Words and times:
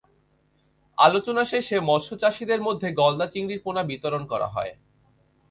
আলোচনা 0.97 1.43
সভা 1.43 1.51
শেষে 1.51 1.77
মাৎস্যচাষিদের 1.81 2.59
মধ্যে 2.61 2.87
গলদা 2.93 3.27
চিংড়ির 3.27 3.63
পোনা 3.65 3.81
বিতরণ 3.83 4.23
করা 4.25 4.47
হয়। 4.47 4.73